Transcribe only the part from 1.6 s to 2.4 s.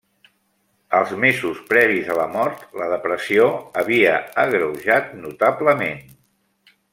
previs a la